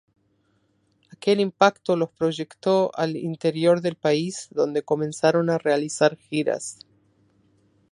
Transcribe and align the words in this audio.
Aquel 1.11 1.39
impacto 1.39 1.95
los 1.95 2.09
proyectó 2.09 2.89
al 2.95 3.15
interior 3.15 3.81
del 3.81 3.97
país, 3.97 4.47
donde 4.49 4.81
comenzaron 4.81 5.51
a 5.51 5.59
realizar 5.59 6.17
giras. 6.17 6.79